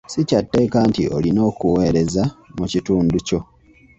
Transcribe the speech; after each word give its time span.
Si 0.11 0.21
kya 0.27 0.39
tteeka 0.43 0.79
nti 0.89 1.03
olina 1.17 1.41
okuweereza 1.49 2.23
mu 2.57 2.65
kitundu 2.71 3.17
kyo. 3.27 3.39